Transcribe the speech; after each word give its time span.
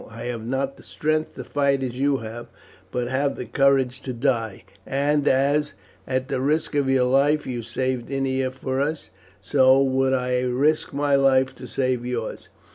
I 0.09 0.23
have 0.23 0.43
not 0.47 0.77
the 0.77 0.81
strength 0.81 1.35
to 1.35 1.43
fight 1.43 1.83
as 1.83 1.99
you 1.99 2.17
have, 2.25 2.47
but 2.91 3.07
have 3.07 3.35
the 3.35 3.45
courage 3.45 4.01
to 4.01 4.13
die; 4.13 4.63
and 4.83 5.27
as, 5.27 5.75
at 6.07 6.27
the 6.27 6.41
risk 6.41 6.73
of 6.73 6.89
your 6.89 7.03
life, 7.05 7.45
you 7.45 7.61
saved 7.61 8.09
Ennia 8.11 8.49
for 8.49 8.81
us, 8.81 9.11
so 9.41 9.79
would 9.79 10.15
I 10.15 10.39
risk 10.41 10.91
my 10.91 11.13
life 11.13 11.53
to 11.53 11.67
save 11.67 12.03
yours. 12.03 12.49